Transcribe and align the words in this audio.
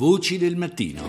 Voci 0.00 0.38
del 0.38 0.56
mattino. 0.56 1.02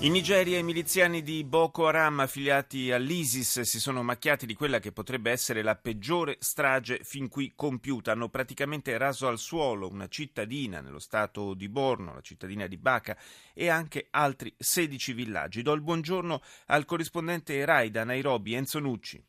In 0.00 0.12
Nigeria 0.12 0.58
i 0.58 0.62
miliziani 0.62 1.22
di 1.22 1.44
Boko 1.44 1.86
Haram 1.86 2.20
affiliati 2.20 2.92
all'ISIS 2.92 3.62
si 3.62 3.80
sono 3.80 4.02
macchiati 4.02 4.44
di 4.44 4.52
quella 4.52 4.80
che 4.80 4.92
potrebbe 4.92 5.30
essere 5.30 5.62
la 5.62 5.76
peggiore 5.76 6.36
strage 6.40 7.00
fin 7.04 7.30
qui 7.30 7.54
compiuta. 7.56 8.12
Hanno 8.12 8.28
praticamente 8.28 8.98
raso 8.98 9.28
al 9.28 9.38
suolo 9.38 9.88
una 9.88 10.08
cittadina 10.08 10.82
nello 10.82 10.98
stato 10.98 11.54
di 11.54 11.70
Borno, 11.70 12.12
la 12.12 12.20
cittadina 12.20 12.66
di 12.66 12.76
Baka, 12.76 13.16
e 13.54 13.70
anche 13.70 14.08
altri 14.10 14.54
16 14.54 15.14
villaggi. 15.14 15.62
Do 15.62 15.72
il 15.72 15.80
buongiorno 15.80 16.42
al 16.66 16.84
corrispondente 16.84 17.64
RAI 17.64 17.90
da 17.90 18.04
Nairobi, 18.04 18.52
Enzo 18.52 18.78
Nucci. 18.78 19.24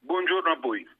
Buongiorno 0.00 0.52
a 0.52 0.58
voi. 0.58 0.99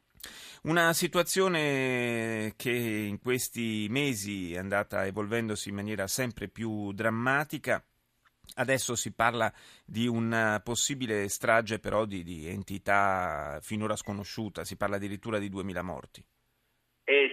Una 0.62 0.92
situazione 0.92 2.52
che 2.56 2.70
in 2.70 3.18
questi 3.18 3.86
mesi 3.88 4.52
è 4.52 4.58
andata 4.58 5.06
evolvendosi 5.06 5.70
in 5.70 5.74
maniera 5.74 6.06
sempre 6.06 6.48
più 6.48 6.92
drammatica. 6.92 7.82
Adesso 8.54 8.94
si 8.94 9.12
parla 9.12 9.52
di 9.84 10.06
una 10.06 10.60
possibile 10.62 11.28
strage 11.28 11.78
però 11.78 12.04
di, 12.04 12.22
di 12.22 12.46
entità 12.46 13.58
finora 13.62 13.96
sconosciuta, 13.96 14.64
si 14.64 14.76
parla 14.76 14.96
addirittura 14.96 15.38
di 15.38 15.48
2000 15.48 15.82
morti. 15.82 16.24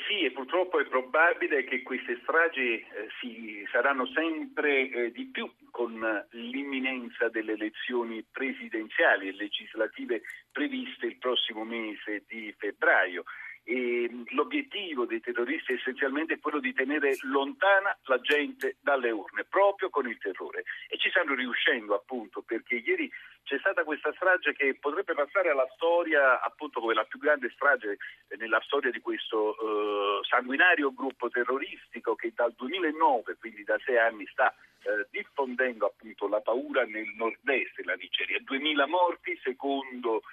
Eh 0.07 0.13
sì, 0.13 0.23
e 0.23 0.31
purtroppo 0.31 0.79
è 0.79 0.85
probabile 0.85 1.63
che 1.65 1.83
queste 1.83 2.19
stragi 2.23 2.75
eh, 2.79 2.85
si, 3.19 3.65
saranno 3.71 4.05
sempre 4.07 4.89
eh, 4.89 5.11
di 5.11 5.25
più 5.25 5.51
con 5.69 6.25
l'imminenza 6.31 7.27
delle 7.29 7.53
elezioni 7.53 8.25
presidenziali 8.31 9.27
e 9.27 9.35
legislative 9.35 10.21
previste 10.51 11.07
il 11.07 11.17
prossimo 11.17 11.65
mese 11.65 12.23
di 12.27 12.53
febbraio. 12.57 13.23
E 13.69 14.09
l'obiettivo 14.29 15.05
dei 15.05 15.19
terroristi 15.19 15.73
è 15.73 15.75
essenzialmente 15.75 16.39
quello 16.39 16.59
di 16.59 16.71
tenere 16.71 17.17
lontana 17.23 17.97
la 18.03 18.21
gente 18.21 18.77
dalle 18.79 19.11
urne, 19.11 19.43
proprio 19.43 19.89
con 19.89 20.07
il 20.07 20.17
terrore. 20.19 20.63
E 20.87 20.97
ci 20.97 21.09
stanno 21.09 21.35
riuscendo 21.35 21.93
appunto 21.93 22.41
perché 22.43 22.75
ieri 22.75 23.11
c'è 23.43 23.57
stata 23.59 23.83
questa 23.83 24.13
strage 24.13 24.53
che 24.53 24.77
potrebbe 24.79 25.13
passare 25.13 25.49
alla 25.49 25.67
storia 25.75 26.39
appunto 26.41 26.79
come 26.79 26.93
la 26.93 27.03
più 27.03 27.19
grande 27.19 27.49
strage 27.55 27.97
nella 28.37 28.61
storia 28.61 28.89
di 28.89 29.01
questo 29.01 29.57
eh, 29.57 30.19
sanguinario 30.27 30.93
gruppo 30.93 31.27
terroristico 31.27 32.15
che 32.15 32.31
dal 32.33 32.53
2009, 32.55 33.35
quindi 33.37 33.63
da 33.63 33.77
sei 33.83 33.97
anni, 33.97 34.25
sta 34.27 34.53
eh, 34.83 35.07
diffondendo 35.11 35.85
appunto 35.85 36.27
la 36.27 36.39
paura 36.39 36.83
nel 36.85 37.11
nord-est 37.15 37.75
della 37.75 37.95
Nigeria. 37.95 38.39
2000 38.41 38.87
morti 38.87 39.37
secondo 39.43 40.17
eh, 40.17 40.23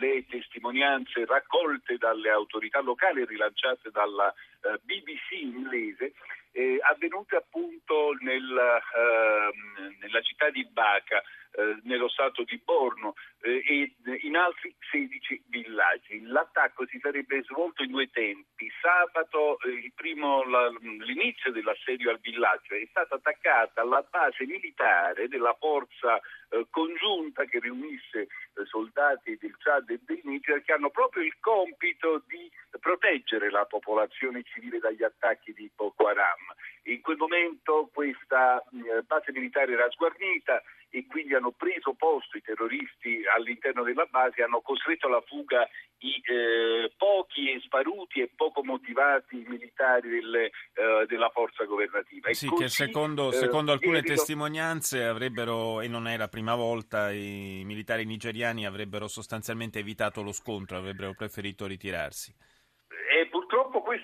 le 0.00 0.24
testimonianze 0.26 1.26
raccolte 1.26 1.98
dalle 1.98 2.30
autorità 2.30 2.80
locali 2.80 3.20
e 3.20 3.26
rilanciate 3.26 3.90
dalla 3.90 4.32
eh, 4.32 4.80
BBC 4.82 5.42
inglese, 5.42 6.14
eh, 6.52 6.78
avvenute 6.90 7.36
appunto 7.36 8.16
nel, 8.20 8.42
ehm, 8.48 9.96
nella 10.00 10.20
città 10.22 10.50
di 10.50 10.64
Baca, 10.66 11.22
eh, 11.60 11.80
nello 11.82 12.08
stato 12.08 12.42
di 12.44 12.58
Borno 12.64 13.14
eh, 13.42 13.62
e 13.66 13.94
in 14.22 14.36
altri 14.36 14.74
16 14.90 15.44
villaggi. 15.48 16.22
L'attacco 16.22 16.86
si 16.86 16.98
sarebbe 17.00 17.42
svolto 17.42 17.82
in 17.82 17.90
due 17.90 18.08
tempi. 18.10 18.70
Sabato 18.80 19.58
primo, 19.94 20.42
la, 20.44 20.68
l'inizio 20.70 21.52
dell'assedio 21.52 22.10
al 22.10 22.20
villaggio 22.20 22.74
è 22.74 22.86
stata 22.88 23.16
attaccata 23.16 23.84
la 23.84 24.04
base 24.08 24.46
militare 24.46 25.28
della 25.28 25.54
forza 25.58 26.18
eh, 26.50 26.66
congiunta 26.70 27.44
che 27.44 27.60
riunisse 27.60 28.20
eh, 28.20 28.28
soldati 28.64 29.36
del 29.38 29.56
Chad 29.58 29.90
e 29.90 30.00
del 30.04 30.20
Niger 30.24 30.62
che 30.62 30.72
hanno 30.72 30.90
proprio 30.90 31.22
il 31.22 31.36
compito 31.40 32.22
di 32.26 32.50
proteggere 32.80 33.50
la 33.50 33.66
popolazione 33.66 34.42
civile 34.44 34.78
dagli 34.78 35.02
attacchi 35.02 35.52
di 35.52 35.70
Boko 35.74 36.08
Haram. 36.08 36.54
In 36.84 37.00
quel 37.02 37.18
momento 37.18 37.90
questa 37.92 38.62
eh, 38.62 39.02
base 39.02 39.32
militare 39.32 39.72
era 39.72 39.90
sguarnita 39.90 40.62
e 41.00 41.06
quindi 41.06 41.34
hanno 41.34 41.52
preso 41.52 41.94
posto 41.94 42.36
i 42.36 42.42
terroristi 42.42 43.22
all'interno 43.34 43.82
della 43.82 44.04
base 44.04 44.42
hanno 44.42 44.60
costretto 44.60 45.06
alla 45.06 45.22
fuga 45.26 45.66
i 46.00 46.20
eh, 46.24 46.92
pochi 46.96 47.50
e 47.50 47.60
sparuti 47.60 48.20
e 48.20 48.30
poco 48.34 48.62
motivati 48.62 49.44
militari 49.48 50.08
delle, 50.08 50.46
eh, 50.46 51.06
della 51.06 51.30
forza 51.30 51.64
governativa. 51.64 52.32
Sì, 52.32 52.46
così, 52.46 52.62
che 52.62 52.68
secondo, 52.68 53.30
secondo 53.32 53.72
alcune 53.72 54.02
testimonianze 54.02 55.04
avrebbero, 55.04 55.80
e 55.80 55.88
non 55.88 56.06
è 56.06 56.16
la 56.16 56.28
prima 56.28 56.54
volta, 56.54 57.10
i 57.10 57.62
militari 57.64 58.04
nigeriani 58.04 58.66
avrebbero 58.66 59.08
sostanzialmente 59.08 59.78
evitato 59.78 60.22
lo 60.22 60.32
scontro, 60.32 60.78
avrebbero 60.78 61.12
preferito 61.14 61.66
ritirarsi. 61.66 62.34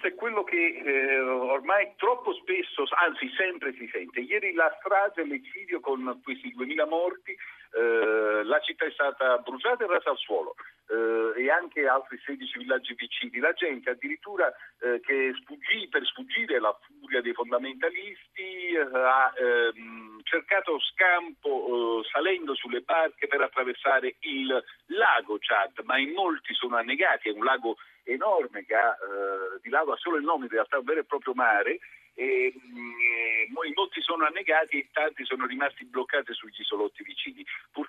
Questo 0.06 0.15
è 0.15 0.15
quello 0.15 0.44
che 0.44 0.83
eh, 0.84 1.21
ormai 1.21 1.93
troppo 1.97 2.33
spesso, 2.34 2.84
anzi 3.03 3.28
sempre 3.37 3.72
si 3.72 3.89
sente. 3.91 4.21
Ieri 4.21 4.53
la 4.53 4.72
strage, 4.78 5.25
l'eccidio 5.25 5.81
con 5.81 6.21
questi 6.22 6.53
2000 6.55 6.87
morti, 6.87 7.33
eh, 7.33 8.44
la 8.44 8.61
città 8.61 8.84
è 8.84 8.91
stata 8.93 9.39
bruciata 9.39 9.83
e 9.83 9.89
rasa 9.89 10.11
al 10.11 10.19
suolo 10.19 10.55
eh, 10.89 11.43
e 11.43 11.50
anche 11.50 11.89
altri 11.89 12.21
16 12.25 12.59
villaggi 12.59 12.94
vicini. 12.94 13.41
La 13.41 13.53
gente 13.53 13.91
addirittura 13.91 14.47
eh, 14.78 15.00
che 15.00 15.34
sfuggì, 15.43 15.89
per 15.89 16.05
sfuggire 16.06 16.56
alla 16.56 16.78
furia 16.87 17.21
dei 17.21 17.33
fondamentalisti 17.33 18.75
eh, 18.75 18.88
ha 18.93 19.33
ehm, 19.37 20.06
cercato 20.37 20.79
scampo 20.81 22.01
eh, 22.03 22.09
salendo 22.13 22.55
sulle 22.55 22.81
barche 22.81 23.27
per 23.27 23.41
attraversare 23.41 24.17
il 24.21 24.65
lago 24.87 25.39
Chad, 25.41 25.81
ma 25.85 25.99
in 25.99 26.13
molti 26.13 26.53
sono 26.53 26.77
annegati, 26.77 27.29
è 27.29 27.33
un 27.33 27.45
lago 27.45 27.77
enorme 28.05 28.65
che 28.65 28.75
ha 28.75 28.91
eh, 28.91 29.61
di 29.63 29.71
lava 29.71 29.97
solo 29.97 30.17
il 30.17 30.25
nome, 30.25 30.45
in 30.45 30.51
realtà 30.51 30.77
è 30.77 30.79
un 30.79 30.85
vero 30.85 31.01
e 31.01 31.05
proprio 31.05 31.33
mare, 31.33 31.79
e, 32.13 32.53
mm, 32.55 33.01
e, 33.01 33.73
molti 33.75 34.01
sono 34.01 34.25
annegati 34.25 34.79
e 34.79 34.89
tanti 34.93 35.25
sono 35.25 35.47
rimasti 35.47 35.85
bloccati 35.85 36.33
sugli 36.35 36.61
isolotti 36.61 37.03
vicini. 37.03 37.45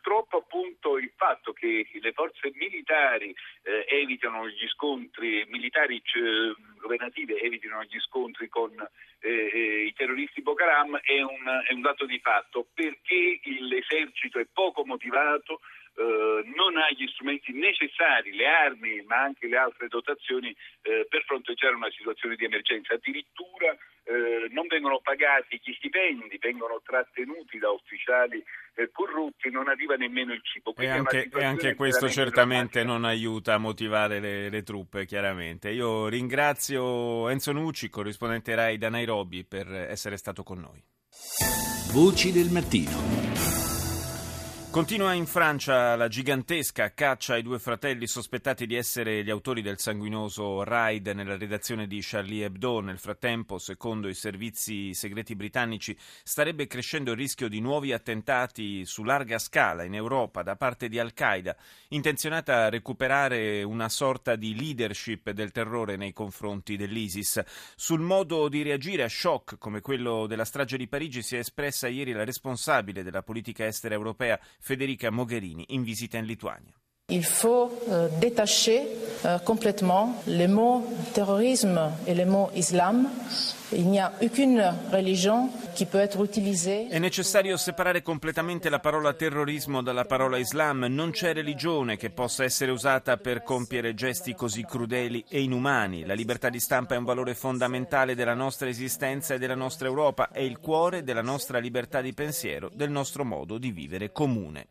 Purtroppo 0.08 0.38
appunto 0.38 0.98
il 0.98 1.12
fatto 1.18 1.52
che 1.52 1.86
le 1.92 2.14
forze 2.14 2.54
militari 2.54 3.36
eh, 3.64 3.86
evitano 3.90 4.48
gli 4.48 4.66
scontri, 4.70 5.46
militari 5.50 5.98
eh, 5.98 6.56
governative 6.80 7.38
evitino 7.42 7.84
gli 7.84 8.00
scontri 8.00 8.48
con 8.48 8.72
eh, 9.20 9.30
eh 9.30 9.84
i 9.84 9.94
terroristi 9.94 10.42
Boko 10.42 10.64
Haram 10.64 10.96
è 11.00 11.22
un, 11.22 11.62
è 11.68 11.74
un 11.74 11.82
dato 11.82 12.06
di 12.06 12.20
fatto 12.20 12.68
perché 12.74 13.42
l'esercito 13.60 14.40
è 14.40 14.48
poco 14.50 14.86
motivato, 14.86 15.60
eh, 15.98 16.44
non 16.54 16.78
ha 16.78 16.92
gli 16.96 17.08
strumenti 17.08 17.52
necessari, 17.54 18.36
le 18.36 18.46
armi 18.46 19.02
ma 19.08 19.24
anche 19.24 19.48
le 19.48 19.58
altre 19.58 19.88
dotazioni 19.88 20.56
eh, 20.84 21.08
per 21.10 21.24
fronteggiare 21.26 21.74
una 21.74 21.90
situazione 21.90 22.36
di 22.36 22.46
emergenza. 22.46 22.94
Addirittura 22.94 23.76
eh, 24.04 24.48
non 24.52 24.68
vengono 24.68 25.00
pagati 25.02 25.60
gli 25.64 25.74
stipendi, 25.74 26.38
vengono 26.40 26.82
trattenuti 26.86 27.58
da 27.58 27.72
ufficiali 27.72 28.44
eh, 28.76 28.92
corrotti, 28.92 29.50
non 29.50 29.70
arriva 29.70 29.96
nemmeno 29.96 30.34
il 30.34 30.42
cibo. 30.44 30.76
E 30.78 30.88
anche, 30.88 31.30
e 31.34 31.44
anche, 31.44 31.74
questo 31.74 32.08
certamente 32.10 32.84
non 32.84 33.04
aiuta 33.04 33.56
a 33.56 33.58
motivare 33.58 34.20
le, 34.20 34.50
le, 34.50 34.62
truppe, 34.62 35.06
chiaramente. 35.06 35.72
Io 35.72 36.08
ringrazio 36.10 37.28
Enzo 37.28 37.52
Nucci, 37.54 37.90
corrispondente 37.90 38.54
RAI 38.54 38.78
da 38.78 38.90
Nairobi, 38.90 39.44
per 39.46 39.68
essere 39.68 40.16
stato 40.18 40.44
con 40.44 40.60
noi. 40.60 40.82
Voci 41.92 42.32
del 42.32 42.50
mattino. 42.52 43.67
Continua 44.78 45.14
in 45.14 45.26
Francia 45.26 45.96
la 45.96 46.08
gigantesca 46.08 46.94
caccia 46.94 47.34
ai 47.34 47.42
due 47.42 47.58
fratelli 47.58 48.06
sospettati 48.06 48.68
di 48.68 48.76
essere 48.76 49.24
gli 49.24 49.32
autori 49.32 49.64
del 49.64 49.80
sanguinoso 49.80 50.64
raid 50.64 51.08
nella 51.08 51.36
redazione 51.36 51.88
di 51.88 52.00
Charlie 52.04 52.46
Hebdo. 52.46 52.82
Nel 52.82 53.00
frattempo, 53.00 53.58
secondo 53.58 54.08
i 54.08 54.14
servizi 54.14 54.94
segreti 54.94 55.36
britannici, 55.36 55.98
starebbe 56.22 56.68
crescendo 56.68 57.14
il 57.14 57.18
rischio 57.18 57.48
di 57.48 57.60
nuovi 57.60 57.92
attentati 57.92 58.86
su 58.86 59.04
larga 59.04 59.40
scala 59.40 59.84
in 59.84 59.96
Europa 59.96 60.44
da 60.44 60.56
parte 60.56 60.90
di 60.90 61.00
Al-Qaeda, 61.00 61.58
intenzionata 61.88 62.66
a 62.66 62.70
recuperare 62.70 63.64
una 63.64 63.90
sorta 63.90 64.36
di 64.36 64.56
leadership 64.56 65.32
del 65.32 65.50
terrore 65.50 65.96
nei 65.96 66.14
confronti 66.14 66.78
dell'ISIS. 66.78 67.42
Sul 67.76 68.02
modo 68.02 68.48
di 68.48 68.62
reagire 68.62 69.02
a 69.02 69.10
shock 69.10 69.58
come 69.58 69.82
quello 69.82 70.28
della 70.28 70.46
strage 70.46 70.78
di 70.78 70.88
Parigi 70.88 71.24
si 71.24 71.36
è 71.36 71.40
espressa 71.40 71.88
ieri 71.88 72.12
la 72.12 72.24
responsabile 72.24 73.02
della 73.02 73.24
politica 73.24 73.66
estera 73.66 73.96
europea 73.96 74.40
Federica 74.68 75.10
Mogherini 75.10 75.64
in 75.70 75.84
visita 75.84 76.18
in 76.18 76.26
Lituania. 76.26 76.74
Il 77.10 77.24
faut 77.24 77.72
euh, 77.90 78.10
détacher 78.20 78.82
euh, 79.24 79.40
complètement 79.40 80.22
les 80.28 80.50
mots 80.50 80.86
terrorisme 81.14 81.80
et 82.06 82.14
les 82.14 82.26
mots 82.26 82.50
islam. 82.54 83.08
È 86.88 87.00
necessario 87.00 87.58
separare 87.58 88.02
completamente 88.02 88.70
la 88.70 88.80
parola 88.80 89.14
terrorismo 89.14 89.84
dalla 89.84 90.06
parola 90.06 90.38
Islam. 90.38 90.86
Non 90.90 91.12
c'è 91.12 91.34
religione 91.34 91.98
che 91.98 92.10
possa 92.10 92.46
essere 92.46 92.72
usata 92.72 93.18
per 93.18 93.44
compiere 93.44 93.94
gesti 93.94 94.34
così 94.34 94.64
crudeli 94.64 95.26
e 95.28 95.42
inumani. 95.42 96.06
La 96.06 96.14
libertà 96.14 96.48
di 96.48 96.62
stampa 96.62 96.96
è 96.96 96.98
un 96.98 97.04
valore 97.04 97.36
fondamentale 97.36 98.16
della 98.16 98.34
nostra 98.34 98.70
esistenza 98.70 99.34
e 99.34 99.38
della 99.38 99.54
nostra 99.54 99.88
Europa. 99.88 100.32
È 100.32 100.40
il 100.40 100.60
cuore 100.60 101.04
della 101.04 101.22
nostra 101.22 101.60
libertà 101.60 102.00
di 102.00 102.14
pensiero, 102.14 102.72
del 102.74 102.90
nostro 102.90 103.26
modo 103.26 103.58
di 103.58 103.72
vivere 103.72 104.14
comune. 104.14 104.68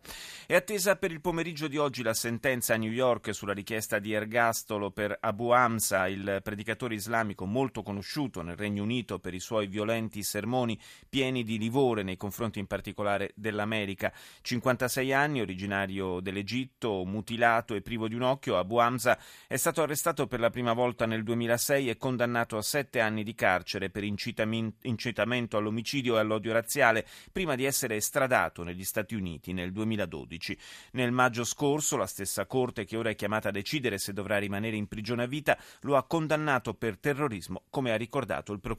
È 0.46 0.54
attesa 0.54 0.96
per 0.96 1.10
il 1.10 1.20
pomeriggio 1.20 1.68
di 1.68 1.76
oggi 1.76 2.02
la 2.02 2.14
sentenza 2.14 2.74
a 2.74 2.78
New 2.78 2.92
York 2.92 3.34
sulla 3.34 3.52
richiesta 3.52 3.98
di 3.98 4.12
ergastolo 4.12 4.90
per 4.90 5.14
Abu 5.20 5.50
Hamza, 5.50 6.08
il 6.08 6.40
predicatore 6.42 6.94
islamico 6.94 7.44
molto 7.44 7.82
conosciuto 7.82 8.40
nel 8.42 8.56
Regno 8.56 8.82
Unito 8.82 8.85
per 9.18 9.34
i 9.34 9.40
suoi 9.40 9.66
violenti 9.66 10.22
sermoni 10.22 10.78
pieni 11.08 11.42
di 11.42 11.58
livore 11.58 12.02
nei 12.02 12.16
confronti 12.16 12.60
in 12.60 12.66
particolare 12.66 13.32
dell'America. 13.34 14.12
56 14.42 15.12
anni, 15.12 15.40
originario 15.40 16.20
dell'Egitto, 16.20 17.04
mutilato 17.04 17.74
e 17.74 17.82
privo 17.82 18.06
di 18.06 18.14
un 18.14 18.22
occhio, 18.22 18.58
Abu 18.58 18.76
Hamza 18.76 19.18
è 19.48 19.56
stato 19.56 19.82
arrestato 19.82 20.28
per 20.28 20.38
la 20.38 20.50
prima 20.50 20.72
volta 20.72 21.04
nel 21.04 21.24
2006 21.24 21.88
e 21.88 21.96
condannato 21.96 22.56
a 22.56 22.62
sette 22.62 23.00
anni 23.00 23.24
di 23.24 23.34
carcere 23.34 23.90
per 23.90 24.04
incitamento 24.04 25.56
all'omicidio 25.56 26.16
e 26.16 26.20
all'odio 26.20 26.52
razziale, 26.52 27.04
prima 27.32 27.56
di 27.56 27.64
essere 27.64 27.96
estradato 27.96 28.62
negli 28.62 28.84
Stati 28.84 29.16
Uniti 29.16 29.52
nel 29.52 29.72
2012. 29.72 30.58
Nel 30.92 31.10
maggio 31.10 31.42
scorso 31.42 31.96
la 31.96 32.06
stessa 32.06 32.46
Corte, 32.46 32.84
che 32.84 32.96
ora 32.96 33.10
è 33.10 33.16
chiamata 33.16 33.48
a 33.48 33.52
decidere 33.52 33.98
se 33.98 34.12
dovrà 34.12 34.38
rimanere 34.38 34.76
in 34.76 34.86
prigione 34.86 35.24
a 35.24 35.26
vita, 35.26 35.58
lo 35.80 35.96
ha 35.96 36.04
condannato 36.04 36.74
per 36.74 36.98
terrorismo, 36.98 37.64
come 37.68 37.90
ha 37.90 37.96
ricordato 37.96 38.52
il 38.52 38.60
procuratore. 38.60 38.74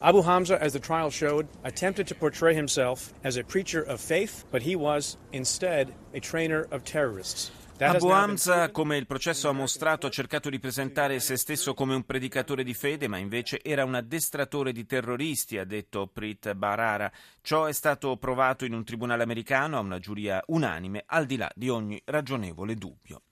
Abu 0.00 0.22
Hamza, 0.22 0.60
as 0.60 0.72
the 0.72 0.80
trial 0.80 1.08
showed, 1.08 1.46
attempted 1.62 2.06
to 2.08 2.14
portray 2.14 2.54
himself 2.54 3.12
as 3.22 3.36
a 3.36 3.42
preacher 3.42 3.80
of 3.82 4.00
faith, 4.00 4.44
but 4.50 4.62
he 4.62 4.76
was 4.76 5.16
instead 5.32 5.94
a 6.12 6.20
trainer 6.20 6.66
of 6.70 6.84
terrorists. 6.84 7.50
Abu 7.78 8.10
Hamza, 8.10 8.70
come 8.70 8.96
il 8.96 9.06
processo 9.06 9.48
ha 9.48 9.52
mostrato, 9.52 10.06
ha 10.06 10.10
cercato 10.10 10.48
di 10.48 10.60
presentare 10.60 11.18
se 11.18 11.36
stesso 11.36 11.74
come 11.74 11.94
un 11.96 12.04
predicatore 12.04 12.62
di 12.62 12.72
fede, 12.72 13.08
ma 13.08 13.18
invece 13.18 13.60
era 13.62 13.84
un 13.84 13.96
addestratore 13.96 14.70
di 14.70 14.86
terroristi, 14.86 15.58
ha 15.58 15.64
detto 15.64 16.06
Prit 16.06 16.54
Barara. 16.54 17.10
Ciò 17.40 17.64
è 17.64 17.72
stato 17.72 18.16
provato 18.16 18.64
in 18.64 18.74
un 18.74 18.84
tribunale 18.84 19.24
americano 19.24 19.76
a 19.76 19.80
una 19.80 19.98
giuria 19.98 20.40
unanime, 20.46 21.02
al 21.04 21.26
di 21.26 21.36
là 21.36 21.50
di 21.54 21.68
ogni 21.68 22.00
ragionevole 22.04 22.76
dubbio. 22.76 23.22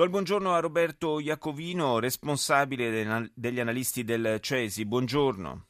Do 0.00 0.06
il 0.06 0.12
buongiorno 0.12 0.54
a 0.54 0.60
Roberto 0.60 1.20
Iacovino, 1.20 1.98
responsabile 1.98 3.30
degli 3.34 3.60
analisti 3.60 4.02
del 4.02 4.38
CESI. 4.40 4.86
Buongiorno. 4.86 5.66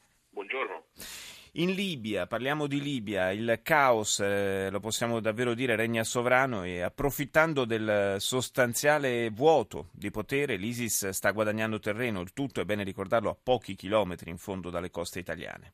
In 1.55 1.73
Libia, 1.73 2.27
parliamo 2.27 2.65
di 2.65 2.79
Libia, 2.79 3.33
il 3.33 3.59
caos, 3.61 4.21
eh, 4.21 4.69
lo 4.71 4.79
possiamo 4.79 5.19
davvero 5.19 5.53
dire, 5.53 5.75
regna 5.75 6.05
sovrano 6.05 6.63
e 6.63 6.79
approfittando 6.79 7.65
del 7.65 8.21
sostanziale 8.21 9.29
vuoto 9.31 9.89
di 9.91 10.11
potere, 10.11 10.55
l'ISIS 10.55 11.09
sta 11.09 11.31
guadagnando 11.31 11.79
terreno, 11.79 12.21
il 12.21 12.31
tutto 12.31 12.61
è 12.61 12.63
bene 12.63 12.85
ricordarlo 12.85 13.29
a 13.29 13.35
pochi 13.35 13.75
chilometri 13.75 14.29
in 14.29 14.37
fondo 14.37 14.69
dalle 14.69 14.91
coste 14.91 15.19
italiane. 15.19 15.73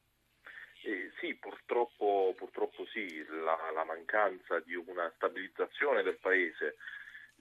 Eh, 0.82 1.12
sì, 1.20 1.36
purtroppo, 1.36 2.34
purtroppo 2.36 2.88
sì, 2.88 3.24
la, 3.28 3.56
la 3.72 3.86
mancanza 3.86 4.60
di 4.62 4.74
una 4.74 5.12
stabilizzazione 5.16 6.02
del 6.02 6.18
paese, 6.18 6.78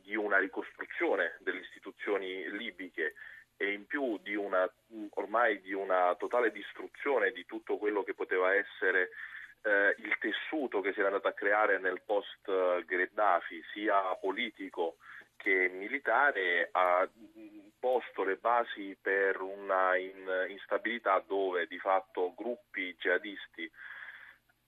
di 0.07 0.15
una 0.15 0.39
ricostruzione 0.39 1.35
delle 1.41 1.59
istituzioni 1.59 2.49
libiche 2.57 3.15
e 3.57 3.73
in 3.73 3.87
più 3.87 4.19
di 4.19 4.37
una, 4.37 4.71
ormai 5.15 5.61
di 5.61 5.73
una 5.73 6.15
totale 6.15 6.53
distruzione 6.53 7.33
di 7.33 7.45
tutto 7.45 7.77
quello 7.77 8.05
che 8.05 8.15
poteva 8.15 8.55
essere 8.55 9.11
eh, 9.63 9.97
il 9.99 10.17
tessuto 10.21 10.81
che 10.81 10.93
si 10.93 11.01
era 11.01 11.09
andato 11.09 11.27
a 11.27 11.33
creare 11.33 11.81
nel 11.81 12.03
post 12.07 12.85
Gheddafi, 12.85 13.65
sia 13.73 14.15
politico 14.21 14.99
che 15.35 15.69
militare, 15.73 16.69
ha 16.71 17.09
posto 17.81 18.23
le 18.23 18.37
basi 18.37 18.97
per 19.01 19.41
una 19.41 19.97
instabilità 20.49 21.23
dove 21.27 21.67
di 21.67 21.79
fatto 21.81 22.33
gruppi 22.37 22.95
jihadisti 22.97 23.69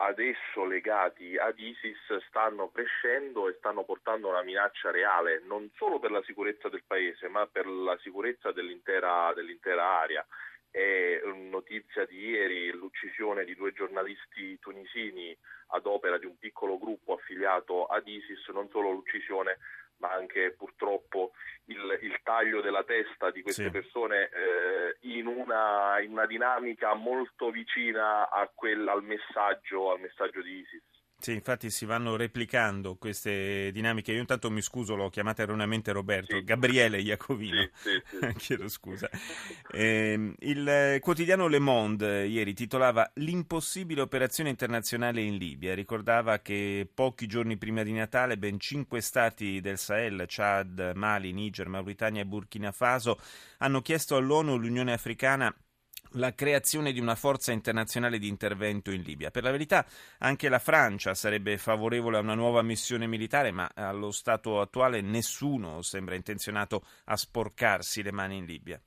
adesso 0.01 0.65
legati 0.65 1.37
ad 1.37 1.59
ISIS 1.59 2.19
stanno 2.29 2.71
crescendo 2.71 3.49
e 3.49 3.55
stanno 3.59 3.85
portando 3.85 4.29
una 4.29 4.43
minaccia 4.43 4.91
reale 4.91 5.43
non 5.47 5.71
solo 5.75 5.99
per 5.99 6.11
la 6.11 6.23
sicurezza 6.23 6.69
del 6.69 6.85
paese 6.87 7.29
ma 7.29 7.47
per 7.47 7.67
la 7.67 7.97
sicurezza 7.99 8.53
dell'intera, 8.53 9.33
dell'intera 9.35 10.01
area. 10.01 10.25
È 10.71 11.21
notizia 11.25 12.05
di 12.05 12.29
ieri 12.29 12.71
l'uccisione 12.71 13.45
di 13.45 13.57
due 13.57 13.73
giornalisti 13.73 14.59
tunisini 14.61 15.37
ad 15.69 15.87
opera 15.87 16.19
di 16.19 16.27
un 16.27 16.39
piccolo 16.39 16.79
gruppo 16.79 17.15
affiliato 17.15 17.87
ad 17.87 18.07
ISIS, 18.07 18.47
non 18.49 18.69
solo 18.71 18.91
l'uccisione 18.93 19.59
ma 19.99 20.13
anche 20.13 20.55
purtroppo 20.57 21.33
il, 21.67 21.99
il 22.03 22.19
taglio 22.23 22.61
della 22.61 22.85
testa 22.85 23.31
di 23.31 23.43
queste 23.43 23.65
sì. 23.65 23.71
persone 23.71 24.31
eh, 24.31 24.97
in, 25.09 25.27
una, 25.27 26.01
in, 26.01 26.13
una, 26.13 26.27
dinamica 26.27 26.95
molto 26.95 27.51
vicina 27.51 28.29
quel, 28.55 28.87
al, 28.89 29.03
messaggio, 29.03 29.93
al 29.93 30.01
messaggio 30.01 30.43
di 30.43 30.59
ISIS. 30.61 30.83
Sì, 31.21 31.33
infatti 31.33 31.69
si 31.71 31.85
vanno 31.85 32.15
replicando 32.15 32.95
queste 32.95 33.73
dinamiche. 33.73 34.13
Io 34.13 34.21
intanto 34.21 34.53
mi 34.53 34.63
scuso, 34.63 34.95
l'ho 34.95 35.11
chiamata 35.11 35.43
erroneamente 35.43 35.91
Roberto, 35.91 36.37
sì. 36.37 36.45
Gabriele 36.45 37.01
Iacovino. 37.01 37.69
Sì, 37.75 38.01
sì, 38.05 38.33
Chiedo 38.39 38.69
scusa. 38.69 39.11
Eh, 39.73 40.33
il 40.39 40.99
quotidiano 41.01 41.49
Le 41.49 41.59
Monde 41.59 42.25
ieri 42.25 42.55
titolava 42.55 43.11
L'impossibile 43.15 44.01
operazione 44.01 44.51
internazionale 44.51 45.21
in 45.21 45.37
Libia. 45.37 45.75
Ricordava 45.75 46.39
che 46.39 46.89
pochi 46.93 47.27
giorni 47.27 47.57
prima 47.59 47.83
di 47.83 47.93
Natale 47.93 48.39
ben 48.39 48.61
cinque 48.61 49.01
stati 49.01 49.61
del 49.61 49.77
Sahel, 49.77 50.25
Chad, 50.29 50.93
Mali, 50.95 51.33
Niger, 51.33 51.67
Mauritania 51.69 52.23
e 52.23 52.27
Burkina 52.27 52.71
Faso, 52.71 53.19
hanno 53.59 53.83
chiesto 53.83 54.15
all'ONU 54.15 54.53
e 54.53 54.55
all'Unione 54.55 54.93
Africana 54.93 55.53
la 56.19 56.35
creazione 56.35 56.93
di 56.93 57.01
una 57.01 57.15
forza 57.15 57.53
internazionale 57.53 58.19
di 58.19 58.29
intervento 58.29 58.91
in 58.91 59.03
Libia. 59.03 59.31
Per 59.31 59.43
la 59.43 59.51
verità 59.51 59.87
anche 60.19 60.49
la 60.49 60.59
Francia 60.59 61.15
sarebbe 61.15 61.57
favorevole 61.57 62.17
a 62.17 62.21
una 62.21 62.35
nuova 62.35 62.63
missione 62.63 63.07
militare, 63.07 63.53
ma 63.53 63.71
allo 63.75 64.11
stato 64.11 64.61
attuale 64.61 65.01
nessuno 65.01 65.81
sembra 65.83 66.17
intenzionato 66.17 66.83
a 67.07 67.17
sporcarsi 67.17 68.03
le 68.03 68.13
mani 68.13 68.39
in 68.39 68.45
Libia. 68.45 68.81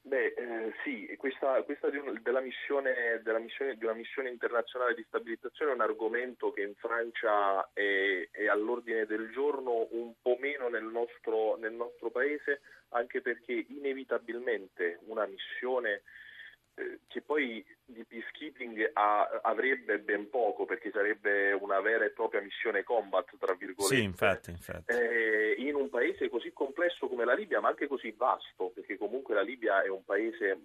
Beh, 0.00 0.34
eh, 0.38 0.72
sì, 0.82 1.14
questa, 1.18 1.62
questa 1.64 1.90
di, 1.90 1.98
un, 1.98 2.18
della 2.22 2.40
missione, 2.40 3.20
della 3.22 3.38
missione, 3.38 3.76
di 3.76 3.84
una 3.84 3.92
missione 3.92 4.30
internazionale 4.30 4.94
di 4.94 5.04
stabilizzazione 5.06 5.72
è 5.72 5.74
un 5.74 5.82
argomento 5.82 6.50
che 6.50 6.62
in 6.62 6.74
Francia 6.76 7.68
è, 7.74 8.26
è 8.30 8.46
all'ordine 8.46 9.04
del 9.04 9.30
giorno, 9.30 9.86
un 9.90 10.14
po' 10.22 10.38
meno 10.40 10.68
nel 10.68 10.84
nostro, 10.84 11.56
nel 11.58 11.72
nostro 11.74 12.08
paese, 12.08 12.62
anche 12.90 13.20
perché 13.20 13.66
inevitabilmente 13.68 15.00
una 15.08 15.26
missione 15.26 15.92
eh, 15.92 16.02
che 17.06 17.22
poi 17.22 17.64
di 17.84 18.04
peacekeeping 18.04 18.90
ha, 18.94 19.40
avrebbe 19.42 19.98
ben 19.98 20.28
poco 20.30 20.64
perché 20.64 20.90
sarebbe 20.90 21.52
una 21.52 21.80
vera 21.80 22.04
e 22.04 22.10
propria 22.10 22.40
missione 22.40 22.84
combat, 22.84 23.36
tra 23.38 23.54
virgolette. 23.54 23.96
Sì, 23.96 24.02
infatti, 24.02 24.50
infatti. 24.50 24.92
Eh, 24.92 25.54
in 25.58 25.74
un 25.74 25.88
paese 25.88 26.28
così 26.28 26.52
complesso 26.52 27.08
come 27.08 27.24
la 27.24 27.34
Libia, 27.34 27.60
ma 27.60 27.68
anche 27.68 27.86
così 27.86 28.12
vasto, 28.16 28.70
perché 28.74 28.96
comunque 28.96 29.34
la 29.34 29.42
Libia 29.42 29.82
è 29.82 29.88
un 29.88 30.04
paese 30.04 30.60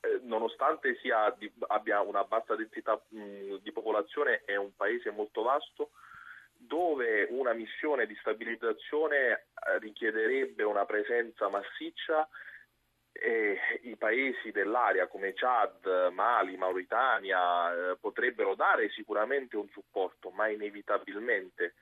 eh, 0.00 0.20
nonostante 0.22 0.98
sia, 1.00 1.34
di, 1.38 1.50
abbia 1.68 2.00
una 2.00 2.24
bassa 2.24 2.56
densità 2.56 3.00
mh, 3.08 3.56
di 3.62 3.72
popolazione, 3.72 4.42
è 4.44 4.56
un 4.56 4.74
paese 4.74 5.10
molto 5.10 5.42
vasto 5.42 5.90
dove 6.54 7.26
una 7.30 7.52
missione 7.52 8.06
di 8.06 8.16
stabilizzazione 8.20 9.16
eh, 9.16 9.78
richiederebbe 9.78 10.62
una 10.62 10.84
presenza 10.84 11.48
massiccia 11.48 12.28
eh, 13.22 13.58
i 13.82 13.96
paesi 13.96 14.50
dell'area 14.50 15.06
come 15.06 15.32
Chad, 15.34 16.10
Mali, 16.12 16.56
Mauritania 16.56 17.72
eh, 17.72 17.96
potrebbero 18.00 18.54
dare 18.54 18.90
sicuramente 18.90 19.56
un 19.56 19.68
supporto, 19.68 20.30
ma 20.30 20.48
inevitabilmente 20.48 21.74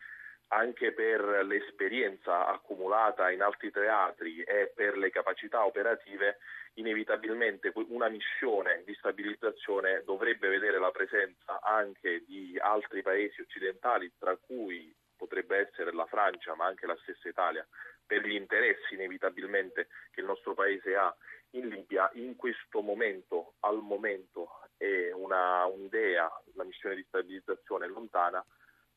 anche 0.52 0.92
per 0.92 1.44
l'esperienza 1.44 2.46
accumulata 2.46 3.30
in 3.30 3.40
altri 3.40 3.70
teatri 3.70 4.42
e 4.42 4.72
per 4.74 4.96
le 4.96 5.10
capacità 5.10 5.64
operative, 5.64 6.38
inevitabilmente 6.74 7.72
una 7.88 8.08
missione 8.08 8.82
di 8.84 8.94
stabilizzazione 8.94 10.02
dovrebbe 10.04 10.48
vedere 10.48 10.78
la 10.78 10.90
presenza 10.90 11.60
anche 11.62 12.24
di 12.26 12.58
altri 12.60 13.02
paesi 13.02 13.40
occidentali, 13.40 14.12
tra 14.18 14.36
cui 14.36 14.92
potrebbe 15.16 15.68
essere 15.68 15.92
la 15.92 16.06
Francia, 16.06 16.54
ma 16.54 16.66
anche 16.66 16.86
la 16.86 16.98
stessa 17.02 17.28
Italia, 17.28 17.66
per 18.10 18.26
gli 18.26 18.34
interessi 18.34 18.94
inevitabilmente 18.94 19.86
che 20.10 20.18
il 20.18 20.26
nostro 20.26 20.52
paese 20.52 20.96
ha 20.96 21.14
in 21.50 21.68
Libia, 21.68 22.10
in 22.14 22.34
questo 22.34 22.80
momento, 22.80 23.54
al 23.60 23.78
momento, 23.78 24.62
è 24.76 25.12
una, 25.12 25.64
un'idea, 25.66 26.28
la 26.54 26.64
missione 26.64 26.96
di 26.96 27.04
stabilizzazione 27.06 27.86
lontana, 27.86 28.44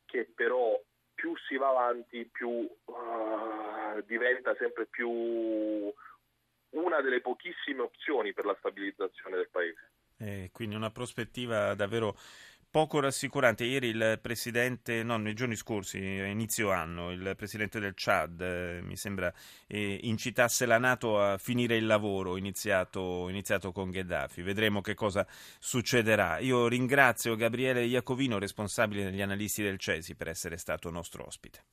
che 0.05 0.27
però 0.33 0.81
più 1.13 1.37
si 1.47 1.57
va 1.57 1.69
avanti, 1.69 2.25
più 2.25 2.49
uh, 2.49 4.01
diventa 4.07 4.55
sempre 4.55 4.87
più 4.87 5.07
una 5.09 7.01
delle 7.01 7.21
pochissime 7.21 7.81
opzioni 7.81 8.33
per 8.33 8.45
la 8.45 8.55
stabilizzazione 8.57 9.35
del 9.35 9.49
paese. 9.51 9.91
Eh, 10.17 10.49
quindi 10.51 10.73
una 10.73 10.89
prospettiva 10.89 11.75
davvero 11.75 12.15
poco 12.73 12.99
rassicurante. 12.99 13.65
Ieri 13.65 13.89
il 13.89 14.17
presidente, 14.19 15.03
no, 15.03 15.17
nei 15.17 15.35
giorni 15.35 15.55
scorsi, 15.55 15.99
inizio 15.99 16.71
anno, 16.71 17.11
il 17.11 17.35
presidente 17.37 17.79
del 17.79 17.93
Chad, 17.95 18.41
eh, 18.41 18.79
mi 18.81 18.97
sembra, 18.97 19.31
eh, 19.67 19.99
incitasse 20.01 20.65
la 20.65 20.79
Nato 20.79 21.21
a 21.21 21.37
finire 21.37 21.75
il 21.75 21.85
lavoro 21.85 22.35
iniziato, 22.35 23.29
iniziato, 23.29 23.71
con 23.71 23.91
Gheddafi. 23.91 24.41
Vedremo 24.41 24.81
che 24.81 24.95
cosa 24.95 25.23
succederà. 25.59 26.39
Io 26.39 26.67
ringrazio 26.67 27.35
Gabriele 27.35 27.83
Iacovino, 27.85 28.39
responsabile 28.39 29.03
degli 29.03 29.21
analisti 29.21 29.61
del 29.61 29.77
CESI, 29.77 30.15
per 30.15 30.29
essere 30.29 30.57
stato 30.57 30.89
nostro 30.89 31.27
ospite. 31.27 31.61